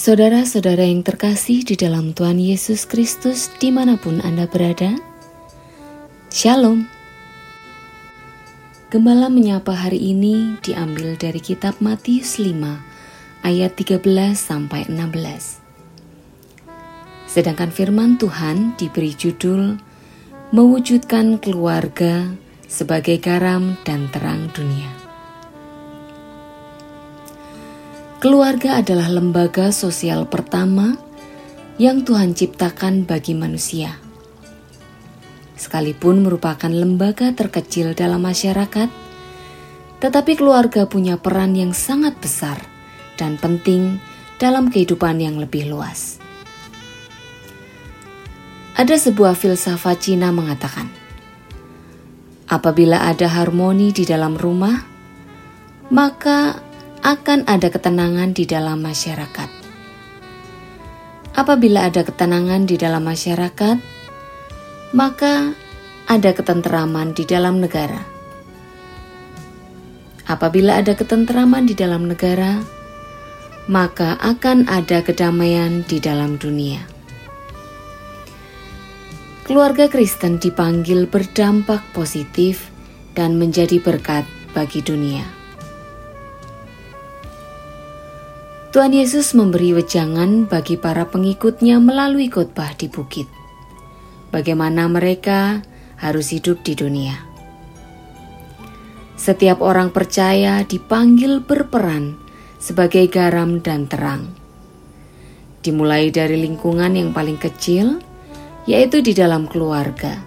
[0.00, 4.96] Saudara-saudara yang terkasih di dalam Tuhan Yesus Kristus di mana pun Anda berada,
[6.32, 6.88] Shalom.
[8.88, 14.00] Gembala menyapa hari ini diambil dari kitab Matius 5 ayat 13
[14.32, 15.59] sampai 16.
[17.30, 19.78] Sedangkan firman Tuhan diberi judul
[20.50, 22.26] Mewujudkan keluarga
[22.66, 24.90] sebagai garam dan terang dunia.
[28.18, 30.98] Keluarga adalah lembaga sosial pertama
[31.78, 33.94] yang Tuhan ciptakan bagi manusia.
[35.54, 38.90] Sekalipun merupakan lembaga terkecil dalam masyarakat,
[40.02, 42.58] tetapi keluarga punya peran yang sangat besar
[43.14, 44.02] dan penting
[44.42, 46.18] dalam kehidupan yang lebih luas.
[48.80, 50.88] Ada sebuah filsafat Cina mengatakan,
[52.48, 54.88] apabila ada harmoni di dalam rumah,
[55.92, 56.56] maka
[57.04, 59.52] akan ada ketenangan di dalam masyarakat.
[61.36, 63.76] Apabila ada ketenangan di dalam masyarakat,
[64.96, 65.52] maka
[66.08, 68.00] ada ketenteraman di dalam negara.
[70.24, 72.64] Apabila ada ketenteraman di dalam negara,
[73.68, 76.89] maka akan ada kedamaian di dalam dunia.
[79.50, 82.70] Keluarga Kristen dipanggil berdampak positif
[83.18, 84.22] dan menjadi berkat
[84.54, 85.26] bagi dunia.
[88.70, 93.26] Tuhan Yesus memberi wejangan bagi para pengikutnya melalui khotbah di bukit.
[94.30, 95.66] Bagaimana mereka
[95.98, 97.18] harus hidup di dunia.
[99.18, 102.14] Setiap orang percaya dipanggil berperan
[102.62, 104.30] sebagai garam dan terang.
[105.58, 107.98] Dimulai dari lingkungan yang paling kecil,
[108.70, 110.22] yaitu di dalam keluarga.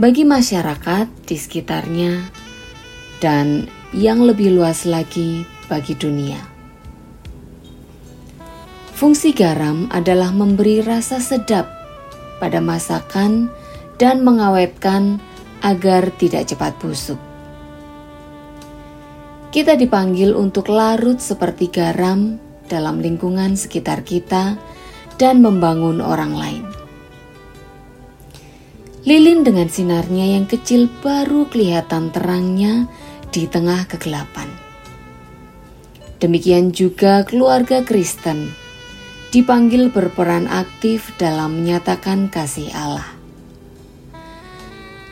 [0.00, 2.24] Bagi masyarakat di sekitarnya,
[3.20, 6.40] dan yang lebih luas lagi bagi dunia.
[8.96, 11.68] Fungsi garam adalah memberi rasa sedap
[12.40, 13.52] pada masakan
[14.00, 15.20] dan mengawetkan
[15.60, 17.20] agar tidak cepat busuk.
[19.52, 24.58] Kita dipanggil untuk larut seperti garam dalam lingkungan sekitar kita
[25.16, 26.64] dan membangun orang lain.
[29.04, 32.88] Lilin dengan sinarnya yang kecil baru kelihatan terangnya
[33.28, 34.48] di tengah kegelapan.
[36.24, 38.48] Demikian juga keluarga Kristen
[39.28, 43.12] dipanggil berperan aktif dalam menyatakan kasih Allah.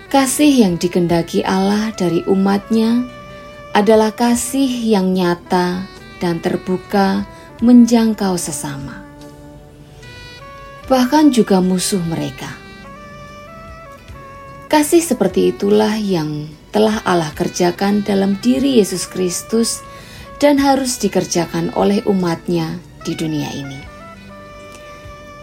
[0.08, 3.04] Kasih yang dikendaki Allah dari umatnya
[3.76, 5.84] adalah kasih yang nyata
[6.16, 7.28] dan terbuka
[7.60, 9.01] menjangkau sesama.
[10.90, 12.50] Bahkan juga musuh mereka.
[14.72, 19.84] Kasih seperti itulah yang telah Allah kerjakan dalam diri Yesus Kristus
[20.40, 23.80] dan harus dikerjakan oleh umatnya di dunia ini.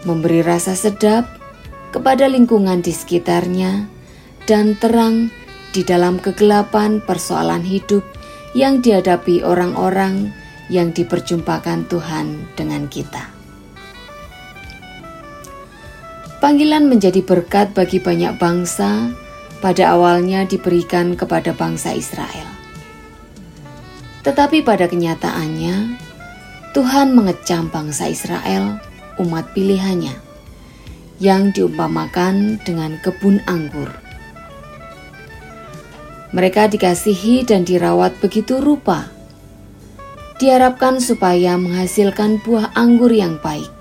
[0.04, 1.30] Memberi rasa sedap
[1.94, 3.86] kepada lingkungan di sekitarnya
[4.50, 5.30] dan terang
[5.70, 8.02] di dalam kegelapan persoalan hidup
[8.58, 10.34] yang dihadapi orang-orang
[10.66, 13.39] yang diperjumpakan Tuhan dengan kita.
[16.40, 19.12] Panggilan menjadi berkat bagi banyak bangsa
[19.60, 22.48] pada awalnya diberikan kepada bangsa Israel.
[24.24, 26.00] Tetapi pada kenyataannya,
[26.72, 28.80] Tuhan mengecam bangsa Israel,
[29.20, 30.16] umat pilihannya,
[31.20, 33.92] yang diumpamakan dengan kebun anggur.
[36.32, 39.12] Mereka dikasihi dan dirawat begitu rupa,
[40.40, 43.79] diharapkan supaya menghasilkan buah anggur yang baik.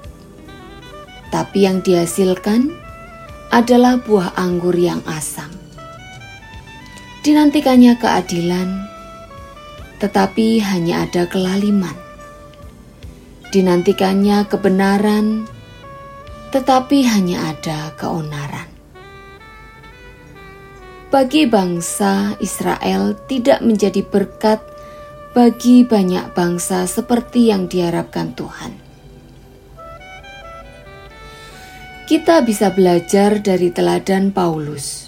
[1.30, 2.74] Tapi yang dihasilkan
[3.54, 5.50] adalah buah anggur yang asam.
[7.22, 8.90] Dinantikannya keadilan,
[10.02, 11.94] tetapi hanya ada kelaliman.
[13.50, 15.46] Dinantikannya kebenaran,
[16.50, 18.70] tetapi hanya ada keonaran.
[21.10, 24.62] Bagi bangsa Israel tidak menjadi berkat
[25.34, 28.89] bagi banyak bangsa seperti yang diharapkan Tuhan.
[32.10, 35.06] Kita bisa belajar dari teladan Paulus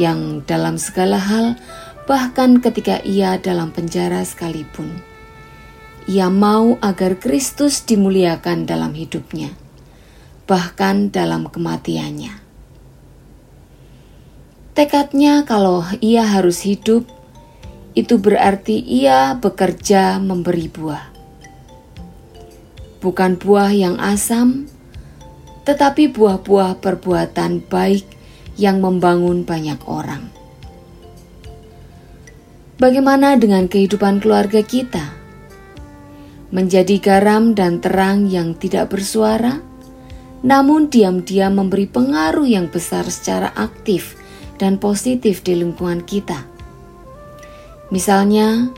[0.00, 1.60] yang dalam segala hal
[2.08, 5.04] bahkan ketika ia dalam penjara sekalipun.
[6.08, 9.52] Ia mau agar Kristus dimuliakan dalam hidupnya,
[10.48, 12.40] bahkan dalam kematiannya.
[14.72, 17.04] Tekadnya, kalau ia harus hidup,
[17.92, 21.04] itu berarti ia bekerja memberi buah.
[22.98, 24.66] bukan buah yang asam,
[25.68, 28.08] tetapi buah-buah perbuatan baik
[28.56, 30.32] yang membangun banyak orang.
[32.80, 35.12] Bagaimana dengan kehidupan keluarga kita?
[36.48, 39.60] Menjadi garam dan terang yang tidak bersuara,
[40.40, 44.16] namun diam-diam memberi pengaruh yang besar secara aktif
[44.56, 46.48] dan positif di lingkungan kita.
[47.92, 48.72] Misalnya,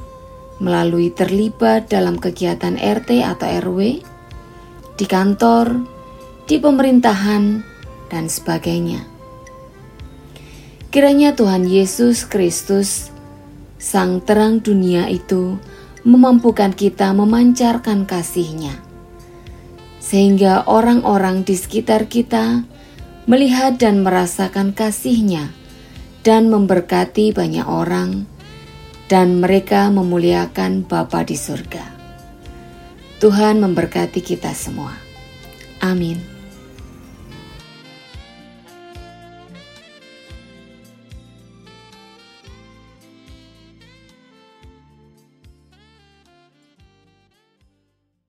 [0.58, 4.02] melalui terlibat dalam kegiatan RT atau RW,
[4.98, 6.00] di kantor,
[6.50, 7.62] di pemerintahan,
[8.11, 9.06] dan sebagainya.
[10.91, 13.14] Kiranya Tuhan Yesus Kristus,
[13.79, 15.62] Sang Terang Dunia itu,
[16.02, 18.75] memampukan kita memancarkan kasih-Nya,
[20.02, 22.67] sehingga orang-orang di sekitar kita
[23.31, 25.55] melihat dan merasakan kasih-Nya
[26.26, 28.26] dan memberkati banyak orang
[29.06, 31.87] dan mereka memuliakan Bapa di surga.
[33.23, 34.99] Tuhan memberkati kita semua.
[35.79, 36.39] Amin.